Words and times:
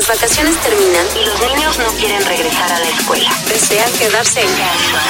Las 0.00 0.18
vacaciones 0.18 0.56
terminan 0.62 1.06
y 1.14 1.26
los 1.26 1.40
niños 1.42 1.78
no 1.78 1.90
quieren 1.98 2.24
regresar 2.24 2.72
a 2.72 2.78
la 2.78 2.88
escuela. 2.88 3.30
Desean 3.50 3.92
quedarse 3.98 4.40
en 4.40 4.46
casa. 4.46 5.02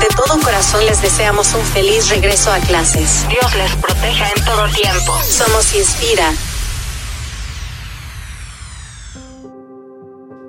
De 0.00 0.06
todo 0.16 0.40
corazón 0.40 0.86
les 0.86 1.02
deseamos 1.02 1.52
un 1.52 1.62
feliz 1.66 2.08
regreso 2.08 2.50
a 2.50 2.60
clases. 2.60 3.28
Dios 3.28 3.54
les 3.56 3.76
proteja 3.76 4.30
en 4.34 4.42
todo 4.42 4.68
tiempo. 4.70 5.20
Somos 5.22 5.74
Inspira. 5.74 6.32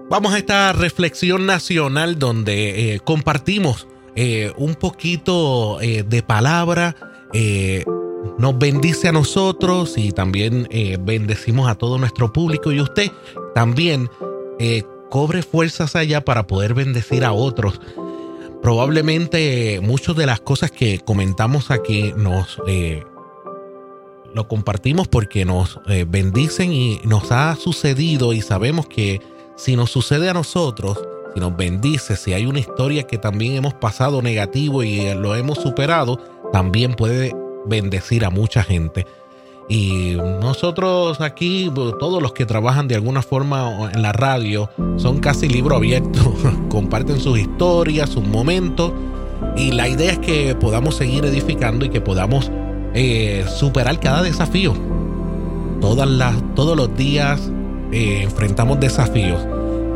Vamos 0.10 0.34
a 0.34 0.38
esta 0.38 0.72
reflexión 0.72 1.46
nacional 1.46 2.18
donde 2.18 2.94
eh, 2.94 3.00
compartimos 3.02 3.86
eh, 4.16 4.54
un 4.56 4.76
poquito 4.76 5.82
eh, 5.82 6.04
de 6.04 6.24
palabra, 6.24 6.96
nos 8.38 8.58
bendice 8.58 9.08
a 9.08 9.12
nosotros 9.12 9.98
y 9.98 10.12
también 10.12 10.68
bendecimos 11.02 11.70
a 11.70 11.76
todo 11.76 11.98
nuestro 11.98 12.32
público 12.32 12.72
y 12.72 12.82
usted 12.82 13.12
también 13.54 14.10
cobre 15.10 15.44
fuerzas 15.44 15.96
allá 15.96 16.24
para 16.24 16.48
poder 16.48 16.74
bendecir 16.74 17.24
a 17.26 17.34
otros. 17.34 17.80
Probablemente 18.62 19.80
muchas 19.82 20.16
de 20.16 20.26
las 20.26 20.40
cosas 20.40 20.72
que 20.72 21.00
comentamos 21.00 21.72
aquí 21.72 22.14
nos 22.16 22.62
lo 24.34 24.48
compartimos 24.48 25.08
porque 25.08 25.46
nos 25.46 25.80
bendicen 26.08 26.72
y 26.72 27.02
nos 27.04 27.32
ha 27.32 27.56
sucedido 27.56 28.34
y 28.34 28.42
sabemos 28.42 28.88
que 28.88 29.20
si 29.58 29.76
nos 29.76 29.92
sucede 29.92 30.30
a 30.30 30.34
nosotros, 30.34 31.00
si 31.34 31.40
nos 31.40 31.56
bendice, 31.56 32.16
si 32.16 32.34
hay 32.34 32.46
una 32.46 32.60
historia 32.60 33.04
que 33.04 33.18
también 33.18 33.54
hemos 33.54 33.74
pasado 33.74 34.22
negativo 34.22 34.84
y 34.84 35.14
lo 35.16 35.36
hemos 35.36 35.58
superado, 35.60 36.18
también 36.52 36.94
puede 36.94 37.34
bendecir 37.66 38.26
a 38.26 38.30
mucha 38.30 38.64
gente. 38.64 39.06
Y 39.70 40.16
nosotros 40.42 41.22
aquí, 41.22 41.72
todos 41.74 42.22
los 42.22 42.34
que 42.34 42.46
trabajan 42.46 42.88
de 42.88 42.96
alguna 42.96 43.22
forma 43.22 43.90
en 43.94 44.02
la 44.02 44.12
radio, 44.12 44.70
son 44.98 45.20
casi 45.20 45.48
libro 45.48 45.76
abierto, 45.76 46.36
comparten 46.70 47.20
sus 47.20 47.40
historias, 47.40 48.10
sus 48.10 48.24
momentos. 48.24 48.92
Y 49.56 49.72
la 49.72 49.88
idea 49.88 50.12
es 50.12 50.20
que 50.20 50.56
podamos 50.56 50.96
seguir 50.96 51.26
edificando 51.26 51.86
y 51.86 51.90
que 51.90 52.02
podamos 52.02 52.52
eh, 52.94 53.46
superar 53.48 54.00
cada 54.00 54.22
desafío. 54.22 54.74
Todas 55.80 56.10
las, 56.10 56.36
todos 56.56 56.76
los 56.76 56.96
días 56.96 57.52
eh, 57.92 58.22
enfrentamos 58.24 58.80
desafíos 58.80 59.42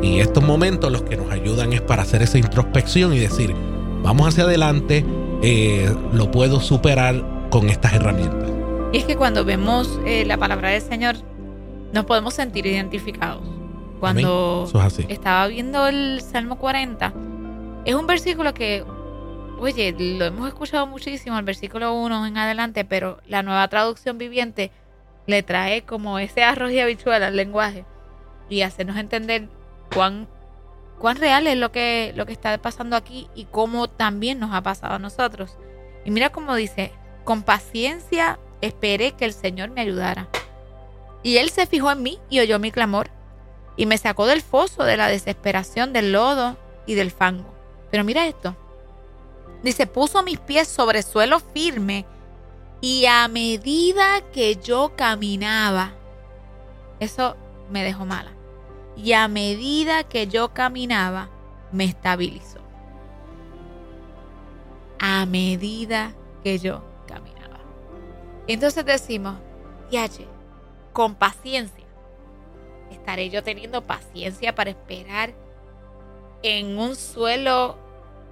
y 0.06 0.20
estos 0.20 0.44
momentos 0.44 0.92
los 0.92 1.02
que 1.02 1.18
nos 1.18 1.32
ayudan 1.32 1.74
es 1.74 1.82
para 1.82 2.04
hacer 2.04 2.22
esa 2.22 2.38
introspección 2.38 3.14
y 3.14 3.20
decir, 3.20 3.56
vamos 4.04 4.28
hacia 4.28 4.44
adelante, 4.44 5.06
eh, 5.42 5.94
lo 6.14 6.32
puedo 6.32 6.60
superar 6.60 7.24
con 7.60 7.70
estas 7.70 7.94
herramientas. 7.94 8.52
Y 8.92 8.98
es 8.98 9.06
que 9.06 9.16
cuando 9.16 9.46
vemos 9.46 9.98
eh, 10.06 10.26
la 10.26 10.36
palabra 10.36 10.72
del 10.72 10.82
Señor, 10.82 11.16
nos 11.94 12.04
podemos 12.04 12.34
sentir 12.34 12.66
identificados. 12.66 13.44
Cuando 14.02 14.70
estaba 15.08 15.48
viendo 15.48 15.88
el 15.88 16.20
Salmo 16.20 16.58
40, 16.58 17.14
es 17.86 17.96
un 17.96 18.08
versículo 18.08 18.54
que, 18.54 18.84
oye, 19.58 19.96
lo 19.98 20.26
hemos 20.26 20.50
escuchado 20.50 20.86
muchísimo, 20.86 21.40
el 21.40 21.46
versículo 21.46 21.94
1 21.94 22.28
en 22.28 22.38
adelante, 22.38 22.84
pero 22.84 23.20
la 23.26 23.42
nueva 23.42 23.66
traducción 23.70 24.18
viviente 24.18 24.70
le 25.26 25.42
trae 25.42 25.84
como 25.84 26.20
ese 26.20 26.44
arroz 26.44 26.74
y 26.74 26.82
habichuela 26.82 27.28
al 27.28 27.38
lenguaje 27.38 27.86
y 28.50 28.64
hacernos 28.64 28.98
entender 28.98 29.48
cuán, 29.94 30.28
cuán 31.00 31.16
real 31.16 31.48
es 31.48 31.56
lo 31.56 31.72
que, 31.72 32.12
lo 32.18 32.26
que 32.26 32.34
está 32.34 32.58
pasando 32.58 32.98
aquí 32.98 33.30
y 33.34 33.46
cómo 33.46 33.88
también 33.88 34.40
nos 34.40 34.54
ha 34.54 34.62
pasado 34.62 34.96
a 34.96 35.00
nosotros. 35.00 35.58
Y 36.04 36.12
mira 36.12 36.32
cómo 36.32 36.54
dice, 36.54 36.92
con 37.26 37.44
paciencia 37.44 38.40
esperé 38.62 39.12
que 39.12 39.26
el 39.26 39.34
Señor 39.34 39.72
me 39.72 39.82
ayudara. 39.82 40.30
Y 41.24 41.38
Él 41.38 41.50
se 41.50 41.66
fijó 41.66 41.92
en 41.92 42.04
mí 42.04 42.20
y 42.30 42.40
oyó 42.40 42.60
mi 42.60 42.72
clamor 42.72 43.10
y 43.76 43.86
me 43.86 43.98
sacó 43.98 44.26
del 44.26 44.42
foso 44.42 44.84
de 44.84 44.96
la 44.96 45.08
desesperación, 45.08 45.92
del 45.92 46.14
lodo 46.14 46.56
y 46.86 46.94
del 46.94 47.12
fango. 47.12 47.54
Pero 47.92 48.04
mira 48.04 48.28
esto. 48.28 48.56
Dice, 49.64 49.88
puso 49.88 50.24
mis 50.24 50.40
pies 50.40 50.68
sobre 50.68 51.02
suelo 51.02 51.40
firme 51.40 52.06
y 52.80 53.06
a 53.08 53.28
medida 53.28 54.22
que 54.32 54.58
yo 54.58 54.94
caminaba, 54.96 55.94
eso 57.00 57.36
me 57.70 57.84
dejó 57.84 58.06
mala. 58.06 58.32
Y 58.96 59.14
a 59.14 59.28
medida 59.28 60.04
que 60.04 60.28
yo 60.28 60.54
caminaba, 60.54 61.30
me 61.72 61.86
estabilizó. 61.86 62.60
A 65.00 65.26
medida 65.26 66.14
que 66.44 66.60
yo 66.60 66.84
caminaba. 67.06 67.60
Entonces 68.48 68.86
decimos, 68.86 69.36
Yache, 69.92 70.28
con 70.94 71.16
paciencia. 71.16 71.86
Estaré 72.92 73.30
yo 73.30 73.44
teniendo 73.44 73.82
paciencia 73.82 74.54
para 74.54 74.72
esperar 74.72 75.34
en 76.44 76.78
un 76.78 76.96
suelo 76.96 77.78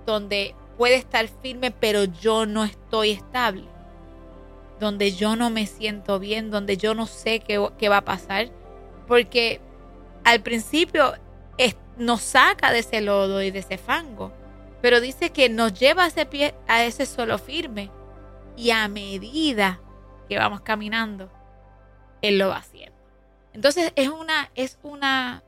donde 0.06 0.56
puede 0.78 0.96
estar 0.96 1.28
firme, 1.42 1.72
pero 1.72 2.04
yo 2.04 2.46
no 2.46 2.64
estoy 2.64 3.12
estable 3.12 3.66
donde 4.84 5.14
yo 5.14 5.36
no 5.36 5.50
me 5.50 5.66
siento 5.66 6.20
bien, 6.20 6.52
donde 6.52 6.78
yo 6.78 6.94
no 6.94 7.06
sé 7.06 7.40
qué, 7.40 7.58
va 7.90 7.98
a 7.98 8.06
pasar, 8.06 8.50
porque 9.08 9.62
al 10.24 10.42
principio 10.42 11.14
nos 11.96 12.22
saca 12.22 12.72
de 12.72 12.80
ese 12.80 13.02
lodo 13.02 13.44
y 13.44 13.52
de 13.52 13.60
ese 13.60 13.78
fango, 13.78 14.32
pero 14.82 15.00
dice 15.00 15.30
que 15.30 15.48
nos 15.48 15.74
lleva 15.74 16.04
a 16.04 16.08
ese, 16.08 16.26
pie, 16.26 16.56
a 16.68 16.84
ese 16.84 17.06
suelo 17.06 17.38
firme 17.38 17.92
y 18.56 18.72
a 18.72 18.88
medida 18.88 19.80
que 20.30 20.38
vamos 20.38 20.62
caminando, 20.62 21.32
Él 22.22 22.38
lo 22.38 22.50
va 22.50 22.58
haciendo. 22.58 22.98
Entonces 23.54 23.94
es 23.96 24.10
una, 24.10 24.52
es 24.56 24.80
una, 24.84 25.44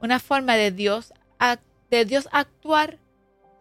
una 0.00 0.18
forma 0.18 0.56
de 0.56 0.70
Dios, 0.70 1.12
de 1.90 2.04
Dios 2.04 2.28
actuar 2.32 2.98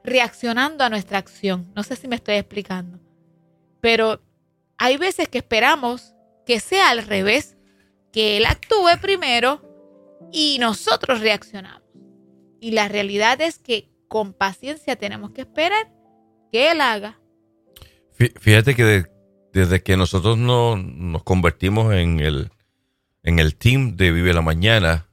reaccionando 0.03 0.83
a 0.83 0.89
nuestra 0.89 1.17
acción. 1.17 1.71
No 1.75 1.83
sé 1.83 1.95
si 1.95 2.07
me 2.07 2.15
estoy 2.15 2.35
explicando, 2.35 2.99
pero 3.81 4.21
hay 4.77 4.97
veces 4.97 5.27
que 5.27 5.39
esperamos 5.39 6.13
que 6.45 6.59
sea 6.59 6.89
al 6.89 7.05
revés, 7.05 7.57
que 8.11 8.37
Él 8.37 8.45
actúe 8.45 8.99
primero 9.01 9.61
y 10.31 10.57
nosotros 10.59 11.19
reaccionamos. 11.21 11.83
Y 12.59 12.71
la 12.71 12.87
realidad 12.87 13.39
es 13.41 13.59
que 13.59 13.89
con 14.07 14.33
paciencia 14.33 14.95
tenemos 14.95 15.31
que 15.31 15.41
esperar 15.41 15.91
que 16.51 16.71
Él 16.71 16.81
haga. 16.81 17.19
Fíjate 18.17 18.75
que 18.75 19.05
desde 19.53 19.83
que 19.83 19.95
nosotros 19.95 20.38
no, 20.38 20.75
nos 20.75 21.23
convertimos 21.23 21.94
en 21.94 22.19
el, 22.19 22.50
en 23.23 23.39
el 23.39 23.55
team 23.55 23.95
de 23.95 24.11
Vive 24.11 24.33
la 24.33 24.41
Mañana, 24.41 25.07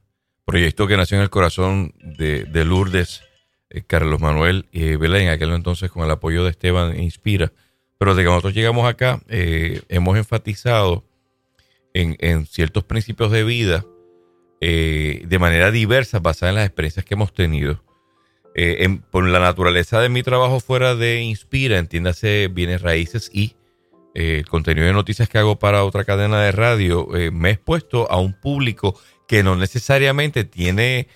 proyecto 0.45 0.87
que 0.87 0.97
nació 0.97 1.17
en 1.17 1.23
el 1.23 1.29
corazón 1.29 1.93
de, 1.99 2.65
Lourdes, 2.65 3.23
eh, 3.69 3.83
Carlos 3.85 4.19
Manuel 4.19 4.67
y 4.71 4.95
Belén, 4.95 5.23
en 5.23 5.29
aquel 5.29 5.51
entonces 5.51 5.91
con 5.91 6.03
el 6.03 6.11
apoyo 6.11 6.43
de 6.43 6.51
Esteban 6.51 6.99
Inspira, 6.99 7.51
pero 7.97 8.13
desde 8.13 8.25
que 8.25 8.29
nosotros 8.29 8.53
llegamos 8.53 8.87
acá, 8.87 9.21
eh, 9.27 9.81
hemos 9.89 10.17
enfatizado 10.17 11.03
en, 11.93 12.45
ciertos 12.47 12.83
principios 12.83 13.31
de 13.31 13.43
vida 13.43 13.85
eh, 14.61 15.23
de 15.25 15.39
manera 15.39 15.71
diversa, 15.71 16.19
basada 16.19 16.49
en 16.49 16.55
las 16.55 16.65
experiencias 16.65 17.05
que 17.05 17.13
hemos 17.13 17.33
tenido. 17.33 17.84
Eh, 18.55 18.99
por 19.11 19.27
la 19.27 19.39
naturaleza 19.39 19.99
de 19.99 20.09
mi 20.09 20.23
trabajo 20.23 20.59
fuera 20.59 20.95
de 20.95 21.21
Inspira, 21.21 21.77
entiéndase 21.77 22.49
bienes 22.51 22.81
raíces 22.81 23.29
y 23.33 23.55
el 24.13 24.47
contenido 24.47 24.87
de 24.87 24.93
noticias 24.93 25.27
que 25.27 25.37
hago 25.37 25.59
para 25.59 25.83
otra 25.83 26.05
cadena 26.05 26.41
de 26.41 26.53
radio, 26.53 27.05
me 27.33 27.49
he 27.49 27.51
expuesto 27.51 28.09
a 28.09 28.17
un 28.17 28.31
público 28.31 28.97
que 29.27 29.43
no 29.43 29.57
necesariamente 29.57 30.45
tiene 30.45 31.09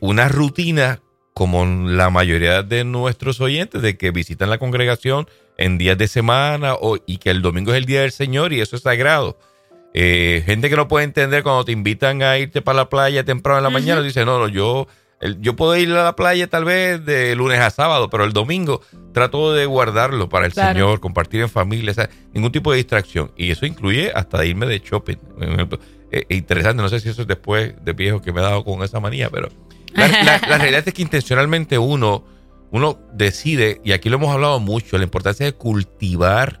una 0.00 0.26
rutina 0.26 1.00
como 1.34 1.66
la 1.66 2.10
mayoría 2.10 2.62
de 2.62 2.84
nuestros 2.84 3.40
oyentes, 3.40 3.82
de 3.82 3.96
que 3.96 4.12
visitan 4.12 4.48
la 4.48 4.58
congregación 4.58 5.28
en 5.58 5.78
días 5.78 5.98
de 5.98 6.08
semana 6.08 6.74
o, 6.74 6.96
y 7.06 7.18
que 7.18 7.30
el 7.30 7.42
domingo 7.42 7.72
es 7.72 7.78
el 7.78 7.84
día 7.84 8.02
del 8.02 8.12
Señor 8.12 8.52
y 8.52 8.60
eso 8.60 8.76
es 8.76 8.82
sagrado. 8.82 9.38
Eh, 9.92 10.42
gente 10.46 10.70
que 10.70 10.76
no 10.76 10.88
puede 10.88 11.04
entender 11.04 11.42
cuando 11.42 11.64
te 11.64 11.72
invitan 11.72 12.22
a 12.22 12.38
irte 12.38 12.62
para 12.62 12.76
la 12.76 12.88
playa 12.88 13.24
temprano 13.24 13.58
en 13.58 13.64
la 13.64 13.70
mañana, 13.70 14.00
dice, 14.00 14.24
no, 14.24 14.38
no, 14.38 14.48
yo, 14.48 14.86
yo 15.40 15.56
puedo 15.56 15.76
ir 15.76 15.90
a 15.92 16.04
la 16.04 16.16
playa 16.16 16.46
tal 16.48 16.64
vez 16.64 17.04
de 17.04 17.34
lunes 17.34 17.60
a 17.60 17.70
sábado, 17.70 18.10
pero 18.10 18.24
el 18.24 18.32
domingo 18.32 18.80
trato 19.12 19.52
de 19.52 19.66
guardarlo 19.66 20.28
para 20.28 20.46
el 20.46 20.52
Señor, 20.52 21.00
compartir 21.00 21.40
en 21.40 21.48
familia, 21.48 21.92
o 21.92 21.94
sea, 21.94 22.10
ningún 22.32 22.52
tipo 22.52 22.70
de 22.70 22.78
distracción. 22.78 23.32
Y 23.36 23.50
eso 23.50 23.66
incluye 23.66 24.12
hasta 24.14 24.44
irme 24.44 24.66
de 24.66 24.80
shopping. 24.80 25.16
Eh, 26.10 26.26
interesante, 26.28 26.82
no 26.82 26.88
sé 26.88 27.00
si 27.00 27.08
eso 27.08 27.22
es 27.22 27.28
después 27.28 27.74
de 27.82 27.92
viejo 27.92 28.20
que 28.20 28.32
me 28.32 28.40
he 28.40 28.44
dado 28.44 28.64
con 28.64 28.82
esa 28.82 29.00
manía, 29.00 29.30
pero 29.30 29.48
la 29.94 30.58
realidad 30.58 30.84
es 30.86 30.94
que 30.94 31.02
intencionalmente 31.02 31.78
uno 31.78 32.24
uno 32.74 32.98
decide, 33.12 33.80
y 33.84 33.92
aquí 33.92 34.08
lo 34.08 34.16
hemos 34.16 34.34
hablado 34.34 34.58
mucho, 34.58 34.98
la 34.98 35.04
importancia 35.04 35.46
de 35.46 35.52
cultivar 35.52 36.60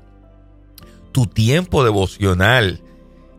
tu 1.10 1.26
tiempo 1.26 1.82
devocional. 1.82 2.82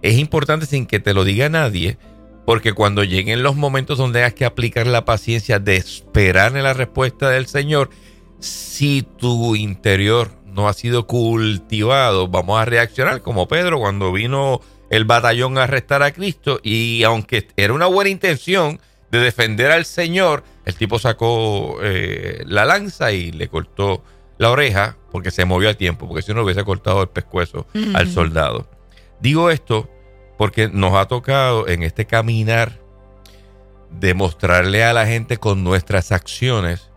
Es 0.02 0.18
importante 0.18 0.66
sin 0.66 0.86
que 0.86 1.00
te 1.00 1.14
lo 1.14 1.24
diga 1.24 1.48
nadie, 1.48 1.98
porque 2.46 2.74
cuando 2.74 3.04
lleguen 3.04 3.44
los 3.44 3.56
momentos 3.56 3.98
donde 3.98 4.20
hayas 4.20 4.36
que 4.36 4.46
aplicar 4.46 4.88
la 4.88 5.04
paciencia 5.04 5.60
de 5.60 5.78
esperar 5.78 6.56
en 6.56 6.64
la 6.64 6.74
respuesta 6.74 7.30
del 7.30 7.48
Señor, 7.48 7.90
si 8.40 9.02
tu 9.02 9.56
interior 9.56 10.32
no 10.46 10.68
ha 10.68 10.74
sido 10.74 11.08
cultivado, 11.08 12.28
vamos 12.28 12.60
a 12.60 12.66
reaccionar 12.66 13.22
como 13.22 13.48
Pedro 13.48 13.80
cuando 13.80 14.12
vino 14.14 14.62
el 14.90 15.06
batallón 15.06 15.58
a 15.58 15.64
arrestar 15.64 16.04
a 16.04 16.12
Cristo 16.12 16.60
y 16.64 17.04
aunque 17.04 17.48
era 17.58 17.74
una 17.74 17.88
buena 17.88 18.12
intención 18.12 18.80
de 19.10 19.20
defender 19.20 19.72
al 19.72 19.86
Señor, 19.86 20.44
el 20.66 20.76
tipo 20.76 21.00
sacó 21.00 21.80
eh, 21.82 22.44
la 22.46 22.66
lanza 22.66 23.12
y 23.12 23.32
le 23.32 23.48
cortó 23.48 24.04
la 24.38 24.52
oreja 24.52 24.98
porque 25.12 25.32
se 25.32 25.46
movió 25.46 25.70
a 25.70 25.74
tiempo, 25.74 26.08
porque 26.08 26.22
si 26.22 26.34
no 26.34 26.44
hubiese 26.44 26.64
cortado 26.64 27.02
el 27.02 27.10
pescuezo 27.10 27.66
al 27.94 28.10
soldado. 28.10 28.70
Digo 29.22 29.50
esto 29.50 29.90
porque 30.38 30.70
nos 30.70 30.96
ha 30.96 31.06
tocado 31.08 31.68
en 31.68 31.84
este 31.84 32.06
caminar 32.06 32.80
demostrarle 33.92 34.84
a 34.84 34.94
la 34.94 35.06
gente 35.06 35.38
con 35.38 35.64
nuestras 35.64 36.12
acciones 36.12 36.92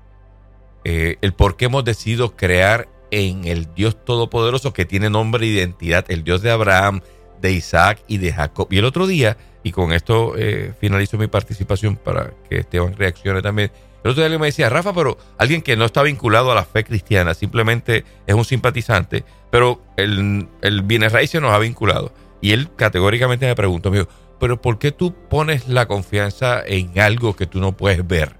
eh, 0.84 1.16
el 1.20 1.34
por 1.34 1.56
qué 1.56 1.66
hemos 1.66 1.84
decidido 1.84 2.36
crear 2.36 2.88
en 3.10 3.46
el 3.46 3.72
Dios 3.74 4.04
Todopoderoso 4.04 4.72
que 4.72 4.84
tiene 4.84 5.10
nombre 5.10 5.44
e 5.46 5.50
identidad, 5.50 6.04
el 6.08 6.24
Dios 6.24 6.42
de 6.42 6.50
Abraham, 6.50 7.00
de 7.40 7.52
Isaac 7.52 8.02
y 8.06 8.18
de 8.18 8.32
Jacob. 8.32 8.68
Y 8.70 8.78
el 8.78 8.84
otro 8.84 9.06
día, 9.06 9.36
y 9.62 9.72
con 9.72 9.92
esto 9.92 10.34
eh, 10.36 10.72
finalizo 10.80 11.18
mi 11.18 11.26
participación 11.26 11.96
para 11.96 12.32
que 12.48 12.58
Esteban 12.60 12.94
reaccione 12.96 13.42
también, 13.42 13.70
el 14.04 14.12
otro 14.12 14.20
día 14.20 14.26
alguien 14.26 14.40
me 14.40 14.46
decía, 14.46 14.68
Rafa, 14.68 14.92
pero 14.92 15.18
alguien 15.38 15.62
que 15.62 15.76
no 15.76 15.84
está 15.84 16.02
vinculado 16.02 16.52
a 16.52 16.54
la 16.54 16.64
fe 16.64 16.84
cristiana, 16.84 17.34
simplemente 17.34 18.04
es 18.26 18.34
un 18.34 18.44
simpatizante, 18.44 19.24
pero 19.50 19.82
el, 19.96 20.48
el 20.62 20.82
bienes 20.82 21.12
raíces 21.12 21.40
nos 21.40 21.52
ha 21.52 21.58
vinculado. 21.58 22.12
Y 22.40 22.52
él 22.52 22.68
categóricamente 22.76 23.46
me 23.46 23.54
preguntó, 23.54 23.90
me 23.90 23.98
dijo, 23.98 24.10
pero 24.38 24.60
¿por 24.60 24.78
qué 24.78 24.92
tú 24.92 25.14
pones 25.28 25.68
la 25.68 25.86
confianza 25.86 26.62
en 26.64 26.98
algo 27.00 27.34
que 27.34 27.46
tú 27.46 27.60
no 27.60 27.76
puedes 27.76 28.06
ver? 28.06 28.36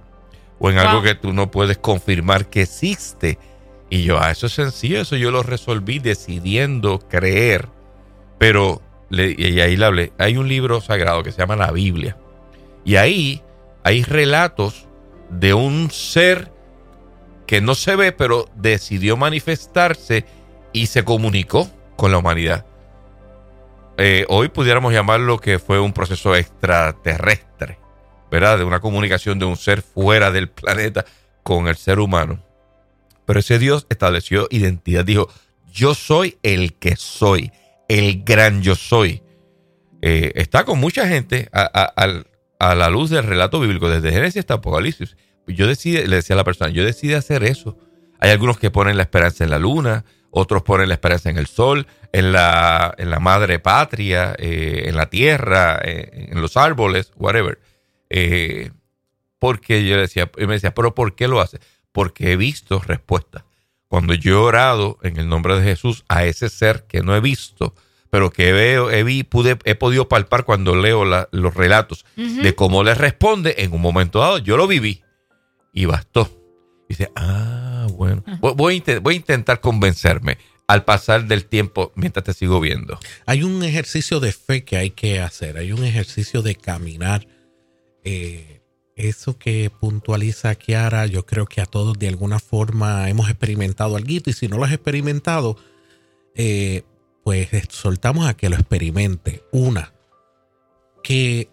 O 0.59 0.71
en 0.71 0.79
algo 0.79 1.03
que 1.03 1.15
tú 1.15 1.33
no 1.33 1.51
puedes 1.51 1.79
confirmar 1.79 2.47
que 2.47 2.63
existe. 2.63 3.39
Y 3.91 4.03
yo, 4.03 4.19
ah, 4.21 4.31
eso 4.31 4.47
es 4.47 4.53
sencillo, 4.53 5.01
eso 5.01 5.17
yo 5.17 5.31
lo 5.31 5.43
resolví 5.43 5.99
decidiendo 5.99 6.99
creer. 7.09 7.69
Pero, 8.39 8.83
y 9.11 9.61
ahí 9.61 9.77
le 9.77 9.85
hablé, 9.85 10.13
hay 10.19 10.37
un 10.37 10.49
libro 10.49 10.81
sagrado 10.81 11.23
que 11.23 11.33
se 11.33 11.39
llama 11.39 11.57
la 11.57 11.71
Biblia. 11.71 12.17
Y 12.85 12.97
ahí 12.97 13.43
hay 13.85 14.03
relatos 14.03 14.87
de 15.31 15.55
un 15.55 15.91
ser 15.91 16.53
que 17.47 17.61
no 17.61 17.75
se 17.75 17.97
ve, 17.97 18.13
pero 18.13 18.47
decidió 18.55 19.17
manifestarse 19.17 20.27
y 20.73 20.87
se 20.87 21.05
comunicó 21.05 21.69
con 21.97 22.13
la 22.13 22.19
humanidad. 22.19 22.67
Eh, 24.01 24.25
hoy 24.29 24.49
pudiéramos 24.49 24.93
llamarlo 24.93 25.41
que 25.41 25.59
fue 25.59 25.81
un 25.81 25.93
proceso 25.93 26.37
extraterrestre, 26.37 27.81
¿verdad? 28.31 28.59
De 28.59 28.65
una 28.65 28.79
comunicación 28.79 29.41
de 29.41 29.45
un 29.45 29.57
ser 29.57 29.83
fuera 29.83 30.31
del 30.31 30.49
planeta 30.49 31.05
con 31.43 31.67
el 31.67 31.77
ser 31.77 31.99
humano. 31.99 32.45
Pero 33.27 33.41
ese 33.41 33.59
Dios 33.59 33.89
estableció 33.91 34.47
identidad, 34.51 35.05
dijo, 35.05 35.29
yo 35.73 35.95
soy 35.95 36.39
el 36.45 36.75
que 36.75 36.95
soy, 36.95 37.51
el 37.89 38.23
gran 38.23 38.63
yo 38.63 38.77
soy. 38.77 39.21
Eh, 40.01 40.31
está 40.37 40.65
con 40.65 40.79
mucha 40.79 41.09
gente 41.09 41.49
a, 41.53 42.75
la 42.75 42.91
luz 42.91 43.11
del 43.11 43.25
relato 43.25 43.59
bíblico, 43.59 43.89
desde 43.89 44.13
Génesis 44.13 44.41
hasta 44.41 44.55
Apocalipsis. 44.55 45.17
Yo 45.49 45.67
decidí, 45.67 46.07
le 46.07 46.17
decía 46.17 46.35
a 46.35 46.37
la 46.37 46.45
persona, 46.45 46.71
yo 46.71 46.85
decidí 46.85 47.15
hacer 47.15 47.43
eso. 47.43 47.77
Hay 48.19 48.31
algunos 48.31 48.59
que 48.59 48.71
ponen 48.71 48.97
la 48.97 49.05
esperanza 49.05 49.45
en 49.45 49.51
la 49.51 49.59
luna, 49.59 50.05
otros 50.31 50.63
ponen 50.63 50.89
la 50.89 50.95
esperanza 50.95 51.31
en 51.31 51.39
el 51.39 51.47
sol, 51.47 51.87
en 52.13 52.33
la, 52.33 52.95
en 52.99 53.11
la 53.11 53.21
madre 53.21 53.59
patria, 53.59 54.35
eh, 54.39 54.85
en 54.87 54.97
la 54.97 55.07
tierra, 55.07 55.81
eh, 55.83 56.29
en 56.31 56.41
los 56.41 56.57
árboles, 56.57 57.13
whatever. 57.17 57.59
Eh, 58.11 58.71
porque 59.39 59.87
yo 59.87 59.97
decía, 59.97 60.31
y 60.37 60.47
me 60.47 60.55
decía, 60.55 60.75
pero 60.75 60.95
¿por 60.95 61.15
qué 61.15 61.29
lo 61.29 61.41
hace? 61.41 61.59
Porque 61.93 62.33
he 62.33 62.37
visto 62.37 62.81
respuestas. 62.81 63.45
Cuando 63.87 64.15
yo 64.15 64.33
he 64.33 64.43
orado 64.43 64.99
en 65.03 65.19
el 65.19 65.29
nombre 65.29 65.59
de 65.59 65.65
Jesús 65.65 66.05
a 66.09 66.25
ese 66.25 66.51
ser 66.51 66.85
que 66.87 67.03
no 67.03 67.17
he 67.17 67.21
visto, 67.21 67.75
pero 68.11 68.31
que 68.31 68.53
veo, 68.53 68.91
he, 68.91 69.03
vi, 69.03 69.23
pude, 69.23 69.59
he 69.65 69.75
podido 69.75 70.09
palpar 70.09 70.45
cuando 70.45 70.77
leo 70.77 71.05
los 71.05 71.55
relatos 71.55 72.05
de 72.17 72.55
cómo 72.55 72.83
le 72.83 72.95
responde 72.95 73.55
en 73.59 73.73
un 73.73 73.81
momento 73.81 74.21
dado, 74.21 74.39
yo 74.39 74.57
lo 74.57 74.67
viví 74.67 75.03
y 75.73 75.87
bastó. 75.87 76.38
Y 76.89 76.95
dice, 76.95 77.11
ah, 77.15 77.87
bueno, 77.93 78.25
voy, 78.41 78.83
voy 79.03 79.15
a 79.15 79.17
intentar 79.17 79.61
convencerme 79.61 80.39
al 80.69 80.85
pasar 80.85 81.27
del 81.27 81.47
tiempo 81.47 81.93
mientras 81.97 82.25
te 82.25 82.35
sigo 82.35 82.61
viendo. 82.61 83.01
Hay 83.27 83.43
un 83.43 83.63
ejercicio 83.65 84.21
de 84.21 84.33
fe 84.33 84.65
que 84.65 84.77
hay 84.77 84.91
que 84.91 85.21
hacer, 85.21 85.57
hay 85.57 85.73
un 85.73 85.85
ejercicio 85.85 86.43
de 86.43 86.55
caminar. 86.55 87.27
Eh, 88.05 88.61
eso 88.95 89.39
que 89.39 89.71
puntualiza 89.71 90.55
Kiara, 90.57 91.07
yo 91.07 91.25
creo 91.25 91.47
que 91.47 91.61
a 91.61 91.67
todos 91.67 91.99
de 91.99 92.09
alguna 92.09 92.39
forma 92.39 93.09
hemos 93.09 93.31
experimentado 93.31 93.97
algo 93.97 94.09
y 94.11 94.33
si 94.33 94.49
no 94.49 94.59
lo 94.59 94.65
has 94.65 94.73
experimentado, 94.73 95.57
eh, 96.35 96.83
pues 97.25 97.49
soltamos 97.71 98.29
a 98.29 98.35
que 98.35 98.51
lo 98.51 98.57
experimente. 98.57 99.43
Una, 99.53 99.95
que 101.03 101.49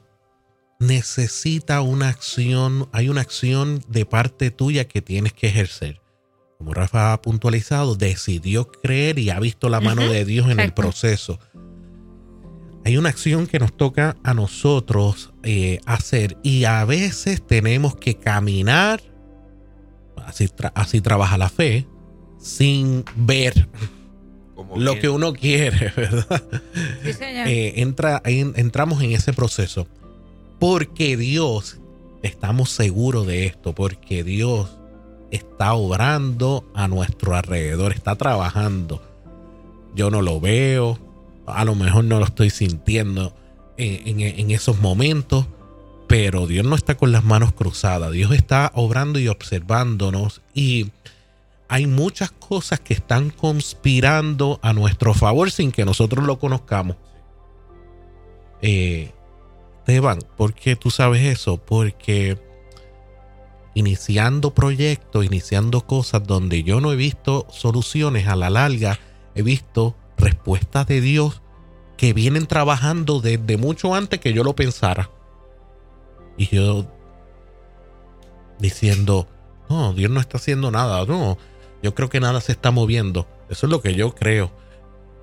necesita 0.87 1.81
una 1.81 2.09
acción, 2.09 2.87
hay 2.91 3.09
una 3.09 3.21
acción 3.21 3.83
de 3.87 4.05
parte 4.05 4.51
tuya 4.51 4.87
que 4.87 5.01
tienes 5.01 5.33
que 5.33 5.47
ejercer. 5.47 6.01
Como 6.57 6.73
Rafa 6.73 7.13
ha 7.13 7.21
puntualizado, 7.21 7.95
decidió 7.95 8.71
creer 8.71 9.19
y 9.19 9.29
ha 9.29 9.39
visto 9.39 9.69
la 9.69 9.81
mano 9.81 10.07
de 10.07 10.25
Dios 10.25 10.49
en 10.49 10.59
el 10.59 10.73
proceso. 10.73 11.39
Hay 12.85 12.97
una 12.97 13.09
acción 13.09 13.47
que 13.47 13.59
nos 13.59 13.75
toca 13.75 14.15
a 14.23 14.33
nosotros 14.33 15.33
eh, 15.43 15.79
hacer 15.85 16.37
y 16.43 16.65
a 16.65 16.85
veces 16.85 17.45
tenemos 17.45 17.95
que 17.95 18.15
caminar, 18.15 19.01
así, 20.25 20.49
así 20.75 21.01
trabaja 21.01 21.37
la 21.37 21.49
fe, 21.49 21.87
sin 22.39 23.03
ver 23.15 23.67
lo 24.75 24.99
que 24.99 25.09
uno 25.09 25.33
quiere, 25.33 25.91
¿verdad? 25.97 26.43
Eh, 27.47 27.73
entra, 27.77 28.21
entramos 28.23 29.01
en 29.01 29.11
ese 29.11 29.33
proceso 29.33 29.87
porque 30.59 31.17
Dios, 31.17 31.79
estamos 32.21 32.71
seguros 32.71 33.27
de 33.27 33.45
esto, 33.45 33.73
porque 33.73 34.23
Dios 34.23 34.77
está 35.31 35.73
obrando 35.73 36.65
a 36.73 36.87
nuestro 36.87 37.35
alrededor, 37.35 37.91
está 37.91 38.15
trabajando. 38.15 39.01
Yo 39.95 40.09
no 40.09 40.21
lo 40.21 40.39
veo, 40.39 40.99
a 41.45 41.65
lo 41.65 41.75
mejor 41.75 42.05
no 42.05 42.19
lo 42.19 42.25
estoy 42.25 42.49
sintiendo 42.49 43.33
en, 43.77 44.51
esos 44.51 44.79
momentos, 44.79 45.45
pero 46.07 46.47
Dios 46.47 46.65
no 46.65 46.75
está 46.75 46.95
con 46.95 47.11
las 47.11 47.23
manos 47.23 47.53
cruzadas, 47.53 48.11
Dios 48.11 48.31
está 48.31 48.71
obrando 48.75 49.19
y 49.19 49.27
observándonos 49.27 50.41
y 50.53 50.91
hay 51.67 51.87
muchas 51.87 52.31
cosas 52.31 52.79
que 52.79 52.93
están 52.93 53.31
conspirando 53.31 54.59
a 54.61 54.73
nuestro 54.73 55.13
favor 55.13 55.51
sin 55.51 55.71
que 55.71 55.83
nosotros 55.83 56.25
lo 56.25 56.37
conozcamos. 56.37 56.95
Eh, 58.61 59.11
Esteban, 59.85 60.17
¿por 60.35 60.55
qué 60.55 60.75
tú 60.75 60.89
sabes 60.89 61.21
eso? 61.21 61.57
Porque 61.57 62.39
iniciando 63.75 64.51
proyectos, 64.51 65.23
iniciando 65.23 65.81
cosas 65.81 66.25
donde 66.25 66.63
yo 66.63 66.81
no 66.81 66.91
he 66.91 66.95
visto 66.95 67.45
soluciones 67.51 68.27
a 68.27 68.35
la 68.35 68.49
larga, 68.49 68.99
he 69.35 69.43
visto 69.43 69.95
respuestas 70.17 70.87
de 70.87 71.01
Dios 71.01 71.43
que 71.97 72.13
vienen 72.13 72.47
trabajando 72.47 73.21
desde 73.21 73.57
mucho 73.57 73.93
antes 73.93 74.19
que 74.19 74.33
yo 74.33 74.43
lo 74.43 74.55
pensara. 74.55 75.11
Y 76.35 76.47
yo 76.47 76.87
diciendo, 78.57 79.27
no, 79.69 79.93
Dios 79.93 80.09
no 80.09 80.19
está 80.19 80.39
haciendo 80.39 80.71
nada, 80.71 81.05
no, 81.05 81.37
yo 81.83 81.93
creo 81.93 82.09
que 82.09 82.19
nada 82.19 82.41
se 82.41 82.53
está 82.53 82.71
moviendo. 82.71 83.27
Eso 83.49 83.67
es 83.67 83.71
lo 83.71 83.83
que 83.83 83.93
yo 83.93 84.15
creo. 84.15 84.51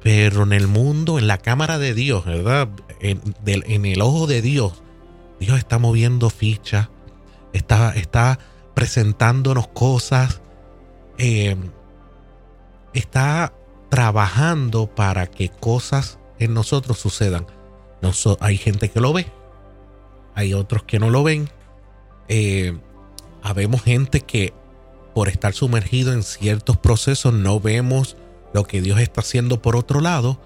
Pero 0.02 0.42
en 0.42 0.52
el 0.52 0.66
mundo, 0.66 1.18
en 1.18 1.28
la 1.28 1.38
cámara 1.38 1.78
de 1.78 1.94
Dios, 1.94 2.24
¿verdad? 2.24 2.68
En, 3.00 3.84
el 3.86 4.02
ojo 4.02 4.26
de 4.26 4.42
Dios, 4.42 4.82
Dios 5.38 5.58
está 5.58 5.78
moviendo 5.78 6.30
fichas, 6.30 6.88
está, 7.52 7.94
está 7.94 8.38
presentándonos 8.74 9.68
cosas, 9.68 10.40
eh, 11.18 11.56
está 12.94 13.52
trabajando 13.90 14.86
para 14.86 15.26
que 15.26 15.50
cosas 15.50 16.18
en 16.38 16.54
nosotros 16.54 16.98
sucedan. 16.98 17.46
hay 18.40 18.56
gente 18.56 18.90
que 18.90 19.00
lo 19.00 19.12
ve, 19.12 19.26
hay 20.34 20.54
otros 20.54 20.82
que 20.82 20.98
no 20.98 21.10
lo 21.10 21.22
ven. 21.22 21.48
Eh, 22.28 22.76
habemos 23.42 23.82
gente 23.82 24.20
que 24.20 24.52
por 25.14 25.28
estar 25.28 25.52
sumergido 25.52 26.12
en 26.12 26.22
ciertos 26.22 26.78
procesos 26.78 27.34
no 27.34 27.60
vemos 27.60 28.16
lo 28.52 28.64
que 28.64 28.80
Dios 28.80 29.00
está 29.00 29.20
haciendo 29.20 29.62
por 29.62 29.76
otro 29.76 30.00
lado, 30.00 30.40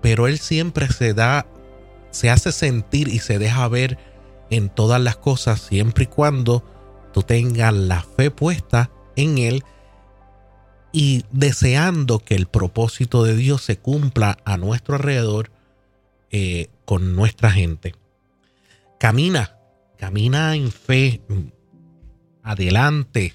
pero 0.00 0.26
Él 0.26 0.38
siempre 0.38 0.88
se 0.88 1.14
da, 1.14 1.46
se 2.10 2.30
hace 2.30 2.52
sentir 2.52 3.08
y 3.08 3.18
se 3.18 3.38
deja 3.38 3.66
ver 3.68 3.98
en 4.50 4.68
todas 4.68 5.00
las 5.00 5.16
cosas 5.16 5.60
siempre 5.60 6.04
y 6.04 6.06
cuando 6.06 6.64
tú 7.12 7.22
tengas 7.22 7.74
la 7.74 8.02
fe 8.02 8.30
puesta 8.30 8.90
en 9.16 9.38
Él 9.38 9.64
y 10.92 11.24
deseando 11.32 12.20
que 12.20 12.34
el 12.34 12.46
propósito 12.46 13.24
de 13.24 13.36
Dios 13.36 13.62
se 13.62 13.78
cumpla 13.78 14.38
a 14.44 14.56
nuestro 14.56 14.94
alrededor 14.94 15.50
eh, 16.30 16.68
con 16.84 17.14
nuestra 17.14 17.50
gente. 17.50 17.94
Camina, 18.98 19.58
camina 19.96 20.54
en 20.54 20.72
fe, 20.72 21.22
adelante, 22.42 23.34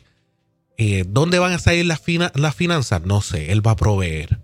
Eh, 0.78 1.06
¿Dónde 1.08 1.40
van 1.40 1.54
a 1.54 1.60
salir 1.60 1.86
las, 1.86 2.02
las 2.36 2.56
finanzas? 2.56 3.06
No 3.06 3.22
sé, 3.22 3.52
Él 3.52 3.66
va 3.66 3.72
a 3.72 3.76
proveer. 3.76 4.40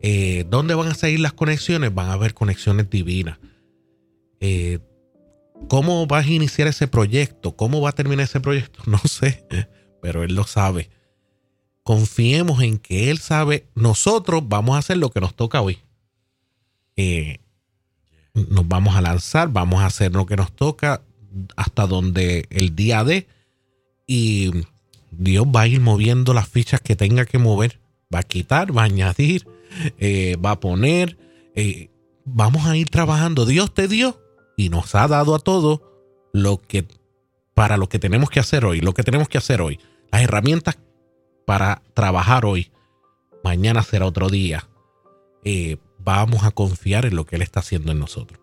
Eh, 0.00 0.44
¿Dónde 0.48 0.74
van 0.74 0.88
a 0.88 0.94
salir 0.94 1.20
las 1.20 1.32
conexiones? 1.32 1.92
Van 1.92 2.08
a 2.08 2.12
haber 2.12 2.34
conexiones 2.34 2.88
divinas. 2.88 3.38
Eh, 4.40 4.78
¿Cómo 5.68 6.06
vas 6.06 6.26
a 6.26 6.30
iniciar 6.30 6.68
ese 6.68 6.86
proyecto? 6.86 7.56
¿Cómo 7.56 7.80
va 7.80 7.90
a 7.90 7.94
terminar 7.94 8.24
ese 8.24 8.40
proyecto? 8.40 8.82
No 8.86 8.98
sé, 8.98 9.44
pero 10.00 10.22
Él 10.22 10.34
lo 10.34 10.44
sabe. 10.44 10.90
Confiemos 11.82 12.62
en 12.62 12.78
que 12.78 13.10
Él 13.10 13.18
sabe. 13.18 13.66
Nosotros 13.74 14.42
vamos 14.46 14.76
a 14.76 14.78
hacer 14.78 14.98
lo 14.98 15.10
que 15.10 15.20
nos 15.20 15.34
toca 15.34 15.60
hoy. 15.60 15.78
nos 18.34 18.68
vamos 18.68 18.94
a 18.94 19.00
lanzar, 19.00 19.48
vamos 19.48 19.80
a 19.80 19.86
hacer 19.86 20.12
lo 20.12 20.26
que 20.26 20.36
nos 20.36 20.54
toca 20.54 21.02
hasta 21.56 21.86
donde 21.86 22.46
el 22.50 22.76
día 22.76 23.02
de. 23.02 23.26
Y 24.06 24.52
Dios 25.10 25.46
va 25.46 25.62
a 25.62 25.66
ir 25.66 25.80
moviendo 25.80 26.34
las 26.34 26.48
fichas 26.48 26.80
que 26.80 26.96
tenga 26.96 27.24
que 27.24 27.38
mover. 27.38 27.80
Va 28.14 28.20
a 28.20 28.22
quitar, 28.22 28.76
va 28.76 28.82
a 28.82 28.86
añadir, 28.86 29.46
eh, 29.98 30.36
va 30.36 30.52
a 30.52 30.60
poner. 30.60 31.18
Eh, 31.54 31.90
vamos 32.24 32.66
a 32.66 32.76
ir 32.76 32.88
trabajando. 32.90 33.46
Dios 33.46 33.74
te 33.74 33.88
dio 33.88 34.20
y 34.56 34.68
nos 34.68 34.94
ha 34.94 35.06
dado 35.08 35.34
a 35.34 35.38
todos 35.38 35.80
lo 36.32 36.60
que 36.60 36.86
para 37.54 37.76
lo 37.76 37.88
que 37.88 37.98
tenemos 37.98 38.30
que 38.30 38.40
hacer 38.40 38.64
hoy, 38.64 38.80
lo 38.80 38.94
que 38.94 39.02
tenemos 39.02 39.28
que 39.28 39.38
hacer 39.38 39.60
hoy, 39.60 39.80
las 40.12 40.22
herramientas 40.22 40.78
para 41.44 41.82
trabajar 41.94 42.44
hoy. 42.44 42.70
Mañana 43.42 43.82
será 43.82 44.06
otro 44.06 44.28
día. 44.28 44.68
Eh, 45.44 45.78
vamos 45.98 46.44
a 46.44 46.50
confiar 46.50 47.06
en 47.06 47.16
lo 47.16 47.26
que 47.26 47.36
Él 47.36 47.42
está 47.42 47.60
haciendo 47.60 47.90
en 47.92 47.98
nosotros. 47.98 48.40